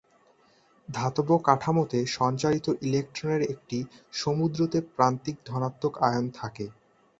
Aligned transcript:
ধাতব 0.89 1.29
কাঠামোতে 1.47 1.99
সঞ্চারিত 2.15 2.67
ইলেক্ট্রনের 2.87 3.41
একটি 3.53 3.77
"সমুদ্র" 4.13 4.59
তে 4.67 4.79
প্রান্তিক 4.95 5.35
ধনাত্মক 5.45 5.93
আয়ন 6.07 6.25
থাকে। 6.31 6.65